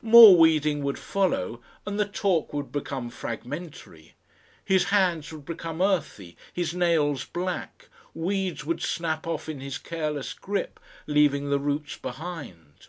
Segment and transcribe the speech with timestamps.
[0.00, 4.14] More weeding would follow and the talk would become fragmentary.
[4.64, 10.32] His hands would become earthy, his nails black, weeds would snap off in his careless
[10.32, 12.86] grip, leaving the roots behind.